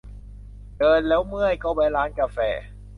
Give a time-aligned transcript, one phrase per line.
[0.77, 2.37] เดินแล้วเมื่อย ก็แวะร้านกาแฟ